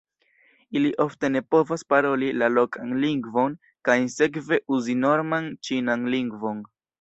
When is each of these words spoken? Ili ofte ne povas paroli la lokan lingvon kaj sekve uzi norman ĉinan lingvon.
Ili 0.79 0.91
ofte 1.03 1.29
ne 1.33 1.41
povas 1.55 1.85
paroli 1.93 2.29
la 2.43 2.47
lokan 2.53 2.95
lingvon 3.03 3.59
kaj 3.91 3.97
sekve 4.15 4.59
uzi 4.79 4.97
norman 5.05 5.51
ĉinan 5.69 6.11
lingvon. 6.17 6.67